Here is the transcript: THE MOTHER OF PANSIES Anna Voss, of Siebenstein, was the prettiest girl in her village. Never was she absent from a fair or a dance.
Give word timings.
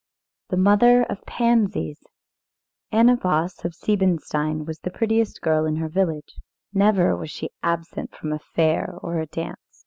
THE 0.49 0.57
MOTHER 0.57 1.03
OF 1.03 1.23
PANSIES 1.27 1.99
Anna 2.91 3.15
Voss, 3.15 3.63
of 3.63 3.75
Siebenstein, 3.75 4.65
was 4.65 4.79
the 4.79 4.89
prettiest 4.89 5.41
girl 5.41 5.67
in 5.67 5.75
her 5.75 5.89
village. 5.89 6.39
Never 6.73 7.15
was 7.15 7.29
she 7.29 7.51
absent 7.61 8.11
from 8.15 8.33
a 8.33 8.39
fair 8.39 8.95
or 9.03 9.19
a 9.19 9.27
dance. 9.27 9.59